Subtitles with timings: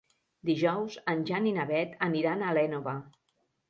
[0.49, 3.01] Dijous en Jan i na Beth aniran a l'Énova.